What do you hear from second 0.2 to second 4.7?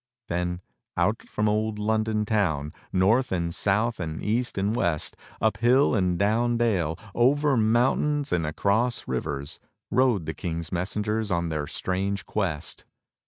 "Then out from old London Town, north and south and east